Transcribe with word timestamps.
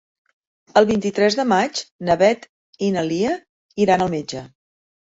El 0.81 0.87
vint-i-tres 0.91 1.37
de 1.41 1.45
maig 1.51 1.83
na 2.09 2.17
Beth 2.23 2.49
i 2.89 2.93
na 2.99 3.07
Lia 3.13 3.39
iran 3.87 4.09
al 4.11 4.15
metge. 4.19 4.47